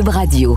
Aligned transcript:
Radio. 0.00 0.56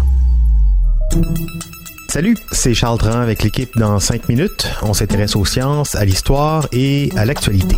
Salut, 2.08 2.38
c'est 2.54 2.74
Charles 2.74 2.98
Tran 2.98 3.20
avec 3.20 3.44
l'équipe 3.44 3.78
dans 3.78 4.00
5 4.00 4.30
minutes. 4.30 4.66
On 4.82 4.94
s'intéresse 4.94 5.36
aux 5.36 5.44
sciences, 5.44 5.96
à 5.96 6.06
l'histoire 6.06 6.68
et 6.72 7.10
à 7.18 7.26
l'actualité. 7.26 7.76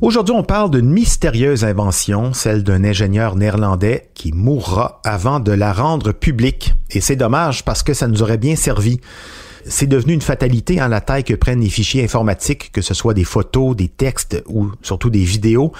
Aujourd'hui, 0.00 0.34
on 0.36 0.42
parle 0.42 0.72
d'une 0.72 0.90
mystérieuse 0.90 1.64
invention, 1.64 2.32
celle 2.32 2.64
d'un 2.64 2.82
ingénieur 2.82 3.36
néerlandais 3.36 4.10
qui 4.14 4.32
mourra 4.32 5.00
avant 5.04 5.38
de 5.38 5.52
la 5.52 5.72
rendre 5.72 6.10
publique. 6.10 6.74
Et 6.90 7.00
c'est 7.00 7.14
dommage 7.14 7.64
parce 7.64 7.84
que 7.84 7.94
ça 7.94 8.08
nous 8.08 8.20
aurait 8.20 8.36
bien 8.36 8.56
servi. 8.56 9.00
C'est 9.66 9.86
devenu 9.86 10.12
une 10.12 10.20
fatalité 10.20 10.82
en 10.82 10.88
la 10.88 11.00
taille 11.00 11.24
que 11.24 11.34
prennent 11.34 11.60
les 11.60 11.70
fichiers 11.70 12.04
informatiques, 12.04 12.70
que 12.72 12.82
ce 12.82 12.94
soit 12.94 13.14
des 13.14 13.24
photos, 13.24 13.74
des 13.74 13.88
textes 13.88 14.42
ou 14.46 14.70
surtout 14.82 15.10
des 15.10 15.24
vidéos. 15.24 15.72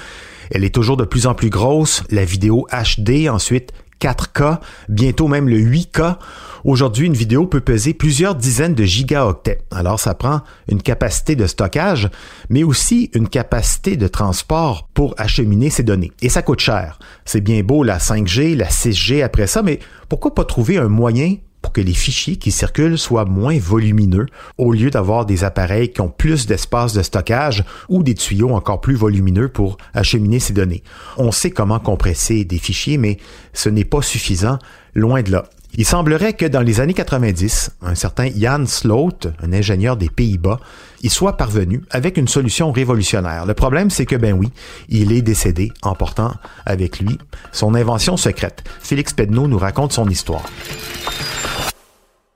Elle 0.51 0.65
est 0.65 0.75
toujours 0.75 0.97
de 0.97 1.05
plus 1.05 1.27
en 1.27 1.35
plus 1.35 1.51
grosse, 1.51 2.03
la 2.11 2.25
vidéo 2.25 2.67
HD, 2.71 3.29
ensuite 3.29 3.73
4K, 4.01 4.59
bientôt 4.89 5.29
même 5.29 5.49
le 5.49 5.59
8K. 5.59 6.17
Aujourd'hui, 6.65 7.07
une 7.07 7.15
vidéo 7.15 7.47
peut 7.47 7.61
peser 7.61 7.95
plusieurs 7.95 8.35
dizaines 8.35 8.75
de 8.75 8.85
gigaoctets. 8.85 9.61
Alors, 9.71 10.01
ça 10.01 10.15
prend 10.15 10.43
une 10.69 10.83
capacité 10.83 11.37
de 11.37 11.47
stockage, 11.47 12.11
mais 12.51 12.65
aussi 12.65 13.11
une 13.15 13.29
capacité 13.29 13.97
de 13.97 14.09
transport 14.09 14.89
pour 14.95 15.15
acheminer 15.19 15.71
ces 15.71 15.83
données. 15.83 16.13
Et 16.21 16.29
ça 16.29 16.43
coûte 16.43 16.61
cher. 16.61 16.99
C'est 17.25 17.41
bien 17.41 17.63
beau 17.63 17.83
la 17.83 17.99
5G, 17.99 18.57
la 18.57 18.69
6G 18.69 19.23
après 19.23 19.47
ça, 19.47 19.63
mais 19.63 19.79
pourquoi 20.09 20.35
pas 20.35 20.45
trouver 20.45 20.79
un 20.79 20.89
moyen 20.89 21.37
pour 21.65 21.73
que 21.73 21.81
les 21.81 21.95
fichiers 21.95 22.37
qui 22.37 22.51
circulent 22.51 22.99
soient 22.99 23.25
moins 23.25 23.59
volumineux 23.59 24.27
au 24.59 24.75
lieu 24.75 24.91
d'avoir 24.91 25.25
des 25.25 25.45
appareils 25.45 25.91
qui 25.91 26.03
ont 26.03 26.11
plus 26.11 26.45
d'espace 26.45 26.93
de 26.93 27.01
stockage 27.01 27.65
ou 27.89 28.03
des 28.03 28.13
tuyaux 28.13 28.51
encore 28.51 28.83
plus 28.83 28.97
volumineux 28.97 29.49
pour 29.49 29.79
acheminer 29.95 30.41
ces 30.41 30.53
données. 30.53 30.83
On 31.17 31.33
sait 31.33 31.51
comment 31.51 31.79
compresser 31.79 32.45
des 32.45 32.59
fichiers, 32.59 32.99
mais 32.99 33.17
ce 33.55 33.71
n'est 33.71 33.87
pas 33.87 34.03
suffisant, 34.03 34.59
loin 34.95 35.23
de 35.23 35.33
là. 35.33 35.47
Il 35.77 35.87
semblerait 35.87 36.35
que 36.35 36.45
dans 36.45 36.61
les 36.61 36.81
années 36.81 36.93
90, 36.93 37.71
un 37.81 37.95
certain 37.95 38.29
Jan 38.37 38.67
Sloot, 38.67 39.29
un 39.43 39.55
ingénieur 39.55 39.97
des 39.97 40.11
Pays-Bas, 40.11 40.61
y 41.03 41.09
soit 41.09 41.39
parvenu 41.39 41.81
avec 41.91 42.19
une 42.19 42.29
solution 42.29 42.73
révolutionnaire. 42.73 43.47
Le 43.47 43.55
problème, 43.55 43.89
c'est 43.89 44.05
que, 44.05 44.17
ben 44.17 44.35
oui, 44.35 44.51
il 44.91 45.13
est 45.13 45.23
décédé 45.23 45.73
en 45.81 45.95
portant 45.95 46.35
avec 46.67 47.01
lui 47.01 47.19
son 47.53 47.75
invention 47.75 48.19
secrète. 48.19 48.65
Félix 48.81 49.15
Pedneau 49.15 49.49
nous 49.49 49.59
raconte 49.59 49.95
son 49.95 50.11
histoire. 50.11 50.45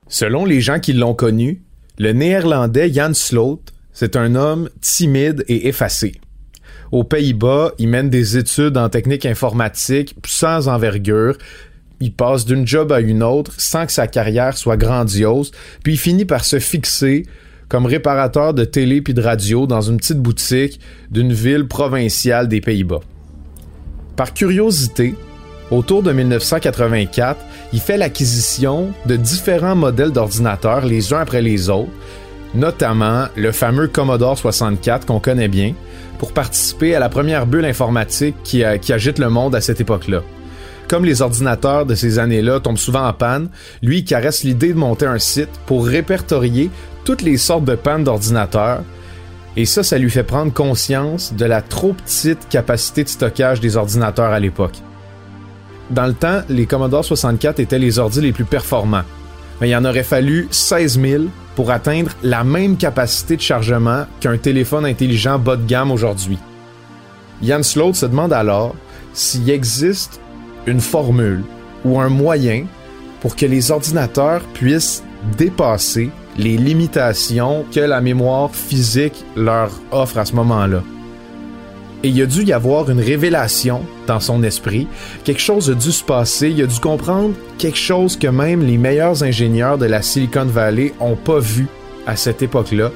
Selon 0.09 0.45
les 0.45 0.61
gens 0.61 0.81
qui 0.81 0.93
l'ont 0.95 1.15
connu, 1.15 1.63
le 1.99 2.13
néerlandais 2.13 2.93
Jan 2.93 3.13
Sloot, 3.13 3.73
c'est 3.93 4.17
un 4.17 4.35
homme 4.35 4.71
timide 4.81 5.45
et 5.49 5.69
effacé. 5.69 6.13
Aux 6.93 7.05
Pays-Bas, 7.05 7.73
il 7.79 7.89
mène 7.89 8.09
des 8.09 8.39
études 8.39 8.79
en 8.79 8.89
technique 8.89 9.27
informatique 9.27 10.15
sans 10.25 10.69
envergure. 10.69 11.37
Il 12.01 12.15
passe 12.15 12.47
d'une 12.47 12.67
job 12.67 12.93
à 12.93 13.01
une 13.01 13.23
autre 13.23 13.53
sans 13.59 13.85
que 13.85 13.93
sa 13.93 14.07
carrière 14.07 14.57
soit 14.57 14.77
grandiose, 14.79 15.51
puis 15.83 15.95
il 15.95 15.99
finit 15.99 16.25
par 16.25 16.45
se 16.45 16.59
fixer 16.59 17.25
comme 17.69 17.85
réparateur 17.85 18.55
de 18.55 18.65
télé 18.65 19.03
puis 19.03 19.13
de 19.13 19.21
radio 19.21 19.67
dans 19.67 19.83
une 19.83 19.99
petite 19.99 20.21
boutique 20.21 20.81
d'une 21.11 21.35
ville 21.35 21.67
provinciale 21.67 22.49
des 22.49 22.63
Pays-Bas. 22.63 23.01
Par 24.17 24.33
curiosité, 24.33 25.15
autour 25.71 26.03
de 26.03 26.13
1984, 26.13 27.45
il 27.73 27.81
fait 27.81 27.99
l'acquisition 27.99 28.93
de 29.07 29.17
différents 29.17 29.77
modèles 29.77 30.13
d'ordinateurs 30.13 30.87
les 30.87 31.13
uns 31.13 31.21
après 31.21 31.43
les 31.43 31.69
autres, 31.69 31.91
notamment 32.55 33.27
le 33.37 33.53
fameux 33.53 33.89
Commodore 33.89 34.39
64 34.39 35.07
qu'on 35.07 35.21
connaît 35.21 35.49
bien, 35.49 35.75
pour 36.19 36.33
participer 36.33 36.95
à 36.95 36.99
la 36.99 37.09
première 37.09 37.47
bulle 37.47 37.67
informatique 37.67 38.37
qui, 38.43 38.65
agite 38.65 39.19
le 39.19 39.29
monde 39.29 39.55
à 39.55 39.61
cette 39.61 39.81
époque-là. 39.81 40.23
Comme 40.89 41.05
les 41.05 41.21
ordinateurs 41.21 41.85
de 41.85 41.95
ces 41.95 42.19
années-là 42.19 42.61
tombent 42.61 42.79
souvent 42.79 43.07
en 43.07 43.13
panne, 43.13 43.51
lui 43.83 44.05
caresse 44.05 44.43
l'idée 44.43 44.73
de 44.73 44.79
monter 44.79 45.07
un 45.07 45.19
site 45.19 45.51
pour 45.67 45.87
répertorier 45.87 46.71
toutes 47.05 47.23
les 47.23 47.37
sortes 47.37 47.65
de 47.65 47.75
pannes 47.75 48.05
d'ordinateurs, 48.05 48.83
et 49.57 49.67
ça, 49.67 49.83
ça 49.83 49.99
lui 49.99 50.11
fait 50.11 50.23
prendre 50.23 50.53
conscience 50.53 51.35
de 51.35 51.45
la 51.45 51.63
trop 51.63 51.93
petite 51.93 52.49
capacité 52.49 53.05
de 53.05 53.09
stockage 53.09 53.61
des 53.61 53.77
ordinateurs 53.77 54.33
à 54.33 54.41
l'époque. 54.41 54.77
Dans 55.91 56.07
le 56.07 56.15
temps, 56.15 56.43
les 56.49 56.67
Commodore 56.67 57.05
64 57.05 57.61
étaient 57.61 57.79
les 57.79 57.99
ordi 57.99 58.21
les 58.21 58.33
plus 58.33 58.45
performants. 58.45 59.05
Mais 59.61 59.71
il 59.71 59.77
en 59.77 59.85
aurait 59.85 60.05
fallu 60.05 60.47
16 60.51 61.01
000 61.01 61.25
pour 61.57 61.71
atteindre 61.71 62.11
la 62.23 62.45
même 62.45 62.77
capacité 62.77 63.37
de 63.37 63.41
chargement 63.41 64.05
qu'un 64.21 64.37
téléphone 64.37 64.85
intelligent 64.87 65.39
bas 65.39 65.57
de 65.57 65.67
gamme 65.67 65.91
aujourd'hui. 65.91 66.39
Jan 67.43 67.63
Sloat 67.63 67.95
se 67.95 68.07
demande 68.07 68.33
alors 68.33 68.75
s'il 69.13 69.51
existe 69.51 70.21
une 70.67 70.81
formule 70.81 71.43
ou 71.85 71.99
un 72.01 72.09
moyen 72.09 72.67
pour 73.21 73.35
que 73.35 73.47
les 73.47 73.71
ordinateurs 73.71 74.43
puissent 74.55 75.03
dépasser 75.37 76.11
les 76.37 76.57
limitations 76.57 77.65
que 77.73 77.81
la 77.81 78.01
mémoire 78.01 78.51
physique 78.55 79.25
leur 79.35 79.71
offre 79.91 80.19
à 80.19 80.25
ce 80.25 80.35
moment-là. 80.37 80.83
Et 82.05 82.11
il 82.11 82.23
a 82.23 82.27
dû 82.27 82.45
y 82.45 82.53
avoir 82.53 82.91
une 82.91 83.01
révélation 83.01 83.83
dans 84.07 84.21
son 84.21 84.43
esprit. 84.45 84.87
Quelque 85.25 85.41
chose 85.41 85.71
a 85.71 85.75
dû 85.75 85.91
se 85.91 86.05
passer. 86.05 86.51
Il 86.51 86.63
a 86.63 86.67
dû 86.67 86.79
comprendre 86.79 87.35
quelque 87.59 87.79
chose 87.79 88.17
que 88.17 88.29
même 88.29 88.65
les 88.65 88.79
meilleurs 88.79 89.25
ingénieurs 89.25 89.79
de 89.79 89.87
la 89.87 90.03
Silicon 90.03 90.45
Valley 90.45 90.95
ont 91.01 91.17
pas 91.17 91.41
vu 91.41 91.67
à 92.07 92.15
cette 92.15 92.41
époque-là. 92.43 92.93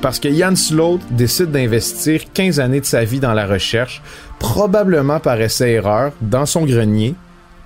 Parce 0.00 0.18
que 0.18 0.32
Jan 0.32 0.56
Sloat 0.56 0.98
décide 1.10 1.50
d'investir 1.52 2.22
15 2.32 2.58
années 2.58 2.80
de 2.80 2.86
sa 2.86 3.04
vie 3.04 3.20
dans 3.20 3.34
la 3.34 3.46
recherche, 3.46 4.02
probablement 4.38 5.20
par 5.20 5.40
essai-erreur, 5.40 6.12
dans 6.20 6.46
son 6.46 6.64
grenier, 6.64 7.14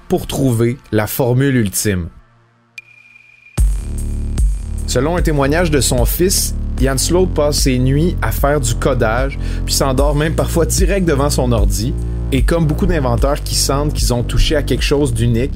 pour 0.08 0.26
trouver 0.26 0.78
la 0.92 1.06
formule 1.06 1.56
ultime. 1.56 2.08
Selon 4.86 5.16
un 5.16 5.22
témoignage 5.22 5.70
de 5.70 5.80
son 5.80 6.04
fils, 6.04 6.54
Sloat 6.96 7.28
passe 7.34 7.58
ses 7.58 7.78
nuits 7.78 8.16
à 8.22 8.32
faire 8.32 8.60
du 8.60 8.74
codage, 8.74 9.38
puis 9.64 9.74
s'endort 9.74 10.14
même 10.14 10.34
parfois 10.34 10.66
direct 10.66 11.06
devant 11.06 11.30
son 11.30 11.52
ordi. 11.52 11.94
Et 12.32 12.42
comme 12.42 12.66
beaucoup 12.66 12.86
d'inventeurs 12.86 13.42
qui 13.42 13.54
sentent 13.54 13.92
qu'ils 13.92 14.12
ont 14.12 14.22
touché 14.22 14.56
à 14.56 14.62
quelque 14.62 14.82
chose 14.82 15.14
d'unique, 15.14 15.52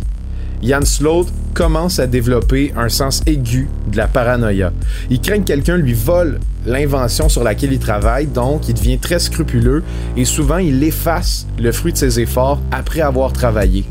Jan 0.63 0.85
Sloat 0.85 1.27
commence 1.55 1.99
à 1.99 2.07
développer 2.07 2.73
un 2.77 2.89
sens 2.89 3.23
aigu 3.27 3.69
de 3.91 3.97
la 3.97 4.07
paranoïa. 4.07 4.73
Il 5.09 5.21
craint 5.21 5.39
que 5.39 5.45
quelqu'un 5.45 5.77
lui 5.77 5.95
vole 5.95 6.39
l'invention 6.67 7.29
sur 7.29 7.43
laquelle 7.43 7.73
il 7.73 7.79
travaille, 7.79 8.27
donc 8.27 8.69
il 8.69 8.75
devient 8.75 8.99
très 8.99 9.19
scrupuleux 9.19 9.83
et 10.17 10.25
souvent 10.25 10.59
il 10.59 10.83
efface 10.85 11.47
le 11.59 11.73
fruit 11.73 11.93
de 11.93 11.99
ses 11.99 12.21
efforts 12.21 12.61
après 12.71 13.01
avoir 13.01 13.33
travaillé. 13.33 13.85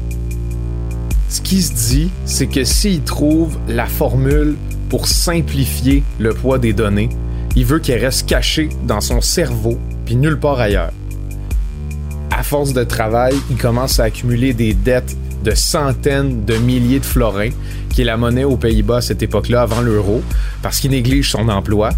Ce 1.27 1.41
qui 1.41 1.61
se 1.61 1.73
dit, 1.73 2.09
c'est 2.25 2.47
que 2.47 2.63
s'il 2.63 3.01
trouve 3.01 3.57
la 3.67 3.85
formule 3.85 4.55
pour 4.89 5.07
simplifier 5.07 6.03
le 6.19 6.33
poids 6.33 6.57
des 6.57 6.73
données. 6.73 7.09
Il 7.55 7.65
veut 7.65 7.79
qu'elles 7.79 8.03
restent 8.03 8.27
cachées 8.27 8.69
dans 8.83 9.01
son 9.01 9.21
cerveau, 9.21 9.77
puis 10.05 10.15
nulle 10.15 10.39
part 10.39 10.59
ailleurs. 10.59 10.91
À 12.31 12.43
force 12.43 12.73
de 12.73 12.83
travail, 12.83 13.33
il 13.49 13.57
commence 13.57 13.99
à 13.99 14.05
accumuler 14.05 14.53
des 14.53 14.73
dettes 14.73 15.15
de 15.43 15.51
centaines 15.55 16.45
de 16.45 16.55
milliers 16.55 16.99
de 16.99 17.05
florins, 17.05 17.51
qui 17.89 18.01
est 18.01 18.05
la 18.05 18.17
monnaie 18.17 18.43
aux 18.43 18.57
Pays-Bas 18.57 18.97
à 18.97 19.01
cette 19.01 19.23
époque-là 19.23 19.61
avant 19.61 19.81
l'euro, 19.81 20.21
parce 20.61 20.79
qu'il 20.79 20.91
néglige 20.91 21.31
son 21.31 21.49
emploi. 21.49 21.89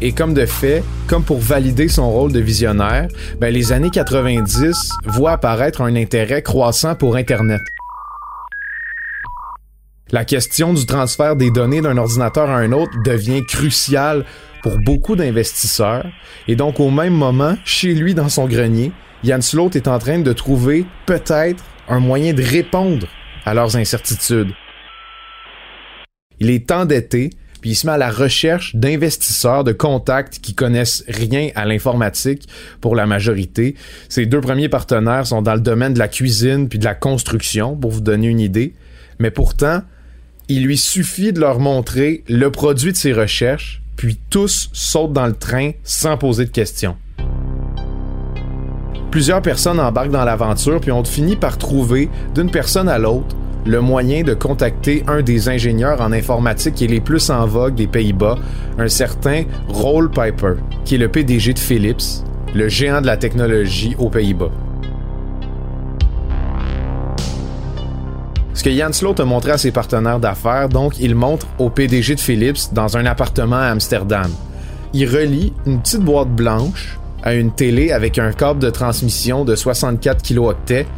Et 0.00 0.12
comme 0.12 0.34
de 0.34 0.46
fait, 0.46 0.84
comme 1.08 1.24
pour 1.24 1.40
valider 1.40 1.88
son 1.88 2.10
rôle 2.10 2.32
de 2.32 2.40
visionnaire, 2.40 3.08
ben 3.40 3.52
les 3.52 3.72
années 3.72 3.90
90 3.90 4.90
voient 5.06 5.32
apparaître 5.32 5.80
un 5.80 5.96
intérêt 5.96 6.42
croissant 6.42 6.94
pour 6.94 7.16
Internet. 7.16 7.60
La 10.10 10.24
question 10.24 10.72
du 10.72 10.86
transfert 10.86 11.36
des 11.36 11.50
données 11.50 11.82
d'un 11.82 11.98
ordinateur 11.98 12.48
à 12.48 12.56
un 12.56 12.72
autre 12.72 12.92
devient 13.04 13.44
cruciale 13.44 14.24
pour 14.62 14.78
beaucoup 14.78 15.16
d'investisseurs. 15.16 16.06
Et 16.46 16.56
donc, 16.56 16.80
au 16.80 16.90
même 16.90 17.12
moment, 17.12 17.56
chez 17.66 17.92
lui, 17.92 18.14
dans 18.14 18.30
son 18.30 18.46
grenier, 18.46 18.90
Jan 19.22 19.42
Slot 19.42 19.70
est 19.74 19.86
en 19.86 19.98
train 19.98 20.20
de 20.20 20.32
trouver 20.32 20.86
peut-être 21.04 21.62
un 21.88 22.00
moyen 22.00 22.32
de 22.32 22.42
répondre 22.42 23.06
à 23.44 23.52
leurs 23.52 23.76
incertitudes. 23.76 24.52
Il 26.40 26.48
est 26.48 26.70
endetté, 26.70 27.28
puis 27.60 27.70
il 27.70 27.74
se 27.74 27.86
met 27.86 27.92
à 27.92 27.98
la 27.98 28.10
recherche 28.10 28.74
d'investisseurs, 28.74 29.62
de 29.62 29.72
contacts 29.72 30.38
qui 30.38 30.54
connaissent 30.54 31.04
rien 31.06 31.50
à 31.54 31.66
l'informatique 31.66 32.48
pour 32.80 32.96
la 32.96 33.04
majorité. 33.04 33.74
Ses 34.08 34.24
deux 34.24 34.40
premiers 34.40 34.70
partenaires 34.70 35.26
sont 35.26 35.42
dans 35.42 35.54
le 35.54 35.60
domaine 35.60 35.92
de 35.92 35.98
la 35.98 36.08
cuisine 36.08 36.70
puis 36.70 36.78
de 36.78 36.84
la 36.84 36.94
construction, 36.94 37.76
pour 37.76 37.90
vous 37.90 38.00
donner 38.00 38.28
une 38.28 38.40
idée. 38.40 38.72
Mais 39.18 39.30
pourtant, 39.30 39.82
il 40.48 40.64
lui 40.64 40.78
suffit 40.78 41.32
de 41.32 41.40
leur 41.40 41.60
montrer 41.60 42.24
le 42.26 42.50
produit 42.50 42.92
de 42.92 42.96
ses 42.96 43.12
recherches, 43.12 43.82
puis 43.96 44.18
tous 44.30 44.70
sautent 44.72 45.12
dans 45.12 45.26
le 45.26 45.34
train 45.34 45.72
sans 45.84 46.16
poser 46.16 46.46
de 46.46 46.50
questions. 46.50 46.96
Plusieurs 49.10 49.42
personnes 49.42 49.80
embarquent 49.80 50.10
dans 50.10 50.24
l'aventure, 50.24 50.80
puis 50.80 50.92
on 50.92 51.04
finit 51.04 51.36
par 51.36 51.58
trouver, 51.58 52.08
d'une 52.34 52.50
personne 52.50 52.88
à 52.88 52.98
l'autre, 52.98 53.36
le 53.66 53.80
moyen 53.80 54.22
de 54.22 54.32
contacter 54.32 55.02
un 55.06 55.20
des 55.20 55.48
ingénieurs 55.50 56.00
en 56.00 56.12
informatique 56.12 56.76
qui 56.76 56.84
est 56.84 56.88
les 56.88 57.00
plus 57.00 57.28
en 57.28 57.46
vogue 57.46 57.74
des 57.74 57.86
Pays-Bas, 57.86 58.38
un 58.78 58.88
certain 58.88 59.44
Roll 59.68 60.10
Piper, 60.10 60.54
qui 60.84 60.94
est 60.94 60.98
le 60.98 61.08
PDG 61.08 61.52
de 61.52 61.58
Philips, 61.58 62.24
le 62.54 62.68
géant 62.68 63.02
de 63.02 63.06
la 63.06 63.18
technologie 63.18 63.94
aux 63.98 64.08
Pays-Bas. 64.08 64.50
Ce 68.58 68.64
que 68.64 68.72
Jan 68.72 68.92
Sloot 68.92 69.20
a 69.20 69.24
montré 69.24 69.52
à 69.52 69.56
ses 69.56 69.70
partenaires 69.70 70.18
d'affaires, 70.18 70.68
donc, 70.68 70.98
il 70.98 71.14
montre 71.14 71.46
au 71.60 71.70
PDG 71.70 72.16
de 72.16 72.20
Philips 72.20 72.72
dans 72.72 72.96
un 72.96 73.06
appartement 73.06 73.54
à 73.54 73.66
Amsterdam. 73.66 74.28
Il 74.92 75.08
relie 75.08 75.52
une 75.64 75.80
petite 75.80 76.00
boîte 76.00 76.34
blanche 76.34 76.98
à 77.22 77.34
une 77.34 77.52
télé 77.52 77.92
avec 77.92 78.18
un 78.18 78.32
câble 78.32 78.58
de 78.58 78.68
transmission 78.68 79.44
de 79.44 79.54
64 79.54 80.22
kilooctets 80.22 80.88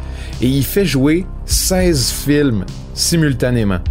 et 0.41 0.47
il 0.47 0.65
fait 0.65 0.87
jouer 0.87 1.27
16 1.45 2.09
films 2.25 2.65
simultanément. 2.95 3.81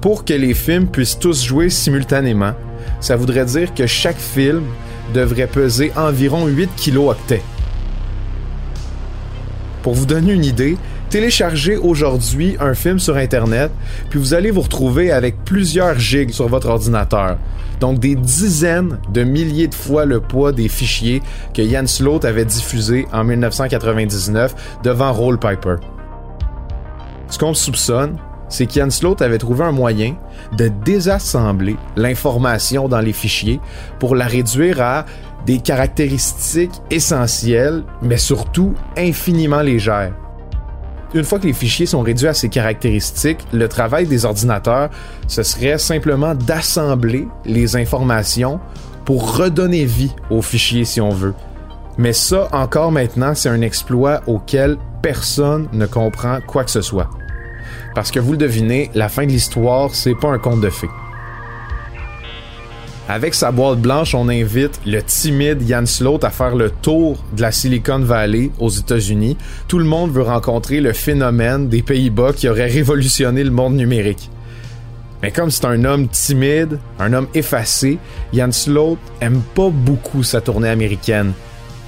Pour 0.00 0.24
que 0.24 0.32
les 0.32 0.54
films 0.54 0.86
puissent 0.86 1.18
tous 1.18 1.44
jouer 1.44 1.68
simultanément, 1.68 2.54
ça 3.00 3.16
voudrait 3.16 3.44
dire 3.44 3.74
que 3.74 3.86
chaque 3.86 4.16
film 4.16 4.62
devrait 5.12 5.46
peser 5.46 5.92
environ 5.94 6.46
8 6.46 6.70
kilooctets. 6.74 7.42
Pour 9.82 9.92
vous 9.92 10.06
donner 10.06 10.32
une 10.32 10.44
idée, 10.46 10.78
téléchargez 11.12 11.76
aujourd'hui 11.76 12.56
un 12.58 12.72
film 12.72 12.98
sur 12.98 13.18
Internet, 13.18 13.70
puis 14.08 14.18
vous 14.18 14.32
allez 14.32 14.50
vous 14.50 14.62
retrouver 14.62 15.12
avec 15.12 15.44
plusieurs 15.44 15.98
gigs 15.98 16.30
sur 16.30 16.48
votre 16.48 16.70
ordinateur. 16.70 17.36
Donc 17.80 17.98
des 17.98 18.14
dizaines 18.14 18.98
de 19.12 19.22
milliers 19.22 19.68
de 19.68 19.74
fois 19.74 20.06
le 20.06 20.20
poids 20.20 20.52
des 20.52 20.68
fichiers 20.68 21.20
que 21.52 21.62
Jan 21.68 21.86
Sloot 21.86 22.24
avait 22.24 22.46
diffusés 22.46 23.06
en 23.12 23.24
1999 23.24 24.54
devant 24.82 25.12
Roll 25.12 25.38
Piper. 25.38 25.76
Ce 27.28 27.38
qu'on 27.38 27.52
soupçonne, 27.52 28.16
c'est 28.48 28.64
qu'Jan 28.64 28.88
Sloot 28.88 29.20
avait 29.20 29.36
trouvé 29.36 29.64
un 29.64 29.72
moyen 29.72 30.14
de 30.56 30.68
désassembler 30.68 31.76
l'information 31.94 32.88
dans 32.88 33.00
les 33.00 33.12
fichiers 33.12 33.60
pour 33.98 34.16
la 34.16 34.26
réduire 34.26 34.80
à 34.80 35.04
des 35.44 35.58
caractéristiques 35.58 36.80
essentielles, 36.90 37.84
mais 38.00 38.16
surtout 38.16 38.72
infiniment 38.96 39.60
légères. 39.60 40.14
Une 41.14 41.24
fois 41.24 41.38
que 41.38 41.46
les 41.46 41.52
fichiers 41.52 41.84
sont 41.84 42.00
réduits 42.00 42.28
à 42.28 42.34
ces 42.34 42.48
caractéristiques, 42.48 43.46
le 43.52 43.68
travail 43.68 44.06
des 44.06 44.24
ordinateurs, 44.24 44.88
ce 45.28 45.42
serait 45.42 45.76
simplement 45.76 46.34
d'assembler 46.34 47.28
les 47.44 47.76
informations 47.76 48.60
pour 49.04 49.36
redonner 49.36 49.84
vie 49.84 50.12
aux 50.30 50.40
fichiers 50.40 50.86
si 50.86 51.02
on 51.02 51.10
veut. 51.10 51.34
Mais 51.98 52.14
ça, 52.14 52.48
encore 52.52 52.92
maintenant, 52.92 53.34
c'est 53.34 53.50
un 53.50 53.60
exploit 53.60 54.22
auquel 54.26 54.78
personne 55.02 55.68
ne 55.74 55.84
comprend 55.84 56.38
quoi 56.46 56.64
que 56.64 56.70
ce 56.70 56.80
soit. 56.80 57.10
Parce 57.94 58.10
que 58.10 58.18
vous 58.18 58.32
le 58.32 58.38
devinez, 58.38 58.90
la 58.94 59.10
fin 59.10 59.26
de 59.26 59.32
l'histoire, 59.32 59.94
c'est 59.94 60.14
pas 60.14 60.28
un 60.28 60.38
conte 60.38 60.62
de 60.62 60.70
fées. 60.70 60.88
Avec 63.14 63.34
sa 63.34 63.52
boîte 63.52 63.78
blanche, 63.78 64.14
on 64.14 64.30
invite 64.30 64.80
le 64.86 65.02
timide 65.02 65.68
Jan 65.68 65.84
Sloot 65.84 66.24
à 66.24 66.30
faire 66.30 66.56
le 66.56 66.70
tour 66.70 67.22
de 67.36 67.42
la 67.42 67.52
Silicon 67.52 67.98
Valley 67.98 68.50
aux 68.58 68.70
États-Unis. 68.70 69.36
Tout 69.68 69.78
le 69.78 69.84
monde 69.84 70.10
veut 70.12 70.22
rencontrer 70.22 70.80
le 70.80 70.94
phénomène 70.94 71.68
des 71.68 71.82
Pays-Bas 71.82 72.32
qui 72.32 72.48
aurait 72.48 72.70
révolutionné 72.70 73.44
le 73.44 73.50
monde 73.50 73.74
numérique. 73.74 74.30
Mais 75.20 75.30
comme 75.30 75.50
c'est 75.50 75.66
un 75.66 75.84
homme 75.84 76.08
timide, 76.08 76.78
un 76.98 77.12
homme 77.12 77.28
effacé, 77.34 77.98
Jan 78.32 78.50
Sloot 78.50 78.98
aime 79.20 79.42
pas 79.54 79.68
beaucoup 79.68 80.22
sa 80.22 80.40
tournée 80.40 80.70
américaine. 80.70 81.34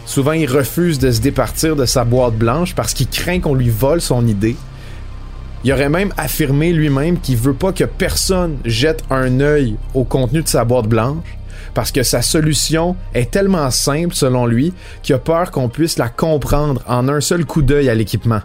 Souvent, 0.04 0.32
il 0.32 0.44
refuse 0.46 0.98
de 0.98 1.10
se 1.10 1.22
départir 1.22 1.74
de 1.74 1.86
sa 1.86 2.04
boîte 2.04 2.34
blanche 2.34 2.74
parce 2.74 2.92
qu'il 2.92 3.08
craint 3.08 3.40
qu'on 3.40 3.54
lui 3.54 3.70
vole 3.70 4.02
son 4.02 4.26
idée. 4.26 4.56
Il 5.64 5.72
aurait 5.72 5.88
même 5.88 6.12
affirmé 6.18 6.72
lui-même 6.72 7.18
qu'il 7.18 7.38
veut 7.38 7.54
pas 7.54 7.72
que 7.72 7.84
personne 7.84 8.58
jette 8.66 9.02
un 9.08 9.40
œil 9.40 9.76
au 9.94 10.04
contenu 10.04 10.42
de 10.42 10.48
sa 10.48 10.64
boîte 10.64 10.86
blanche 10.86 11.38
parce 11.72 11.90
que 11.90 12.02
sa 12.02 12.20
solution 12.20 12.96
est 13.14 13.30
tellement 13.30 13.70
simple 13.70 14.14
selon 14.14 14.44
lui 14.44 14.74
qu'il 15.02 15.14
a 15.14 15.18
peur 15.18 15.50
qu'on 15.50 15.70
puisse 15.70 15.96
la 15.96 16.10
comprendre 16.10 16.82
en 16.86 17.08
un 17.08 17.22
seul 17.22 17.46
coup 17.46 17.62
d'œil 17.62 17.88
à 17.88 17.94
l'équipement. 17.94 18.42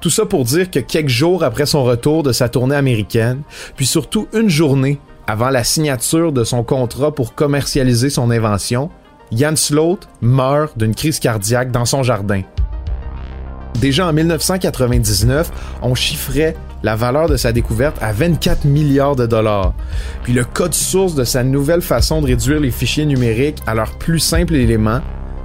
Tout 0.00 0.10
ça 0.10 0.24
pour 0.24 0.44
dire 0.44 0.70
que 0.70 0.78
quelques 0.78 1.08
jours 1.08 1.42
après 1.42 1.66
son 1.66 1.82
retour 1.82 2.22
de 2.22 2.30
sa 2.30 2.48
tournée 2.48 2.76
américaine, 2.76 3.42
puis 3.74 3.86
surtout 3.86 4.28
une 4.32 4.48
journée 4.48 5.00
avant 5.26 5.50
la 5.50 5.64
signature 5.64 6.32
de 6.32 6.44
son 6.44 6.62
contrat 6.62 7.12
pour 7.12 7.34
commercialiser 7.34 8.08
son 8.08 8.30
invention, 8.30 8.90
Jan 9.32 9.56
Sloot 9.56 10.08
meurt 10.20 10.78
d'une 10.78 10.94
crise 10.94 11.18
cardiaque 11.18 11.72
dans 11.72 11.84
son 11.84 12.04
jardin. 12.04 12.42
Déjà 13.80 14.08
en 14.08 14.12
1999, 14.12 15.52
on 15.82 15.94
chiffrait 15.94 16.56
la 16.82 16.96
valeur 16.96 17.28
de 17.28 17.36
sa 17.36 17.52
découverte 17.52 17.96
à 18.00 18.12
24 18.12 18.64
milliards 18.64 19.14
de 19.14 19.24
dollars. 19.24 19.72
Puis 20.24 20.32
le 20.32 20.44
code 20.44 20.74
source 20.74 21.14
de 21.14 21.22
sa 21.22 21.44
nouvelle 21.44 21.82
façon 21.82 22.20
de 22.20 22.26
réduire 22.26 22.60
les 22.60 22.72
fichiers 22.72 23.06
numériques 23.06 23.58
à 23.66 23.74
leur 23.74 23.92
plus 23.92 24.18
simple 24.18 24.54
élément, 24.54 25.00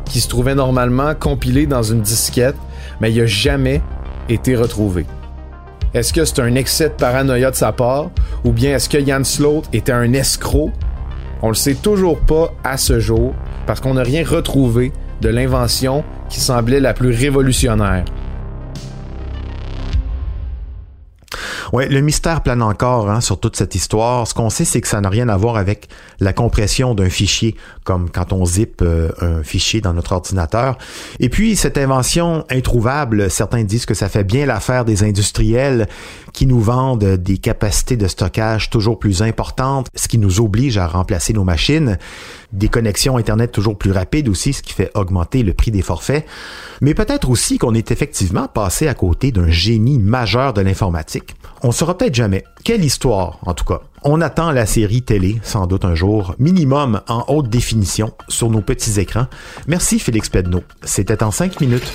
qui 0.05 0.19
se 0.19 0.27
trouvait 0.27 0.55
normalement 0.55 1.13
compilé 1.13 1.67
dans 1.67 1.83
une 1.83 2.01
disquette, 2.01 2.55
mais 2.99 3.11
il 3.11 3.19
n'a 3.19 3.27
jamais 3.27 3.81
été 4.29 4.55
retrouvé. 4.55 5.05
Est-ce 5.93 6.11
que 6.11 6.25
c'est 6.25 6.39
un 6.39 6.55
excès 6.55 6.89
de 6.89 6.93
paranoïa 6.93 7.51
de 7.51 7.55
sa 7.55 7.71
part, 7.71 8.09
ou 8.43 8.51
bien 8.51 8.75
est-ce 8.75 8.89
que 8.89 9.03
Jan 9.05 9.23
Sloot 9.23 9.65
était 9.73 9.91
un 9.91 10.11
escroc? 10.13 10.71
On 11.43 11.49
le 11.49 11.55
sait 11.55 11.75
toujours 11.75 12.19
pas 12.19 12.51
à 12.63 12.77
ce 12.77 12.99
jour, 12.99 13.35
parce 13.67 13.79
qu'on 13.79 13.93
n'a 13.93 14.03
rien 14.03 14.25
retrouvé 14.25 14.91
de 15.21 15.29
l'invention 15.29 16.03
qui 16.29 16.39
semblait 16.39 16.79
la 16.79 16.93
plus 16.93 17.13
révolutionnaire. 17.15 18.05
Ouais, 21.73 21.89
le 21.89 22.01
mystère 22.01 22.41
plane 22.41 22.61
encore 22.61 23.09
hein, 23.09 23.19
sur 23.19 23.39
toute 23.39 23.55
cette 23.55 23.73
histoire. 23.73 24.27
Ce 24.27 24.35
qu'on 24.35 24.51
sait, 24.51 24.63
c'est 24.63 24.79
que 24.79 24.87
ça 24.87 25.01
n'a 25.01 25.09
rien 25.09 25.27
à 25.27 25.35
voir 25.37 25.57
avec 25.57 25.87
la 26.19 26.31
compression 26.31 26.93
d'un 26.93 27.09
fichier, 27.09 27.55
comme 27.83 28.11
quand 28.11 28.31
on 28.31 28.45
zip 28.45 28.83
euh, 28.83 29.09
un 29.21 29.41
fichier 29.41 29.81
dans 29.81 29.91
notre 29.91 30.11
ordinateur. 30.11 30.77
Et 31.19 31.29
puis, 31.29 31.55
cette 31.55 31.79
invention 31.79 32.45
introuvable, 32.51 33.31
certains 33.31 33.63
disent 33.63 33.87
que 33.87 33.95
ça 33.95 34.07
fait 34.07 34.23
bien 34.23 34.45
l'affaire 34.45 34.85
des 34.85 35.03
industriels 35.03 35.87
qui 36.33 36.47
nous 36.47 36.59
vendent 36.59 37.17
des 37.17 37.37
capacités 37.37 37.95
de 37.95 38.07
stockage 38.07 38.69
toujours 38.69 38.99
plus 38.99 39.21
importantes, 39.21 39.87
ce 39.95 40.07
qui 40.07 40.17
nous 40.17 40.41
oblige 40.41 40.77
à 40.77 40.87
remplacer 40.87 41.33
nos 41.33 41.43
machines 41.43 41.97
des 42.53 42.69
connexions 42.69 43.17
Internet 43.17 43.51
toujours 43.51 43.77
plus 43.77 43.91
rapides 43.91 44.29
aussi, 44.29 44.53
ce 44.53 44.61
qui 44.61 44.73
fait 44.73 44.91
augmenter 44.93 45.43
le 45.43 45.53
prix 45.53 45.71
des 45.71 45.81
forfaits. 45.81 46.25
Mais 46.81 46.93
peut-être 46.93 47.29
aussi 47.29 47.57
qu'on 47.57 47.73
est 47.73 47.91
effectivement 47.91 48.47
passé 48.47 48.87
à 48.87 48.93
côté 48.93 49.31
d'un 49.31 49.49
génie 49.49 49.99
majeur 49.99 50.53
de 50.53 50.61
l'informatique. 50.61 51.35
On 51.63 51.71
saura 51.71 51.97
peut-être 51.97 52.15
jamais. 52.15 52.43
Quelle 52.63 52.83
histoire, 52.83 53.39
en 53.43 53.53
tout 53.53 53.65
cas. 53.65 53.81
On 54.03 54.21
attend 54.21 54.51
la 54.51 54.65
série 54.65 55.01
télé, 55.01 55.39
sans 55.43 55.65
doute 55.65 55.85
un 55.85 55.95
jour, 55.95 56.35
minimum 56.37 57.01
en 57.07 57.23
haute 57.27 57.49
définition, 57.49 58.11
sur 58.27 58.49
nos 58.49 58.61
petits 58.61 58.99
écrans. 58.99 59.27
Merci 59.67 59.97
Félix 59.97 60.29
Pedneau. 60.29 60.61
C'était 60.83 61.23
en 61.23 61.31
cinq 61.31 61.61
minutes. 61.61 61.91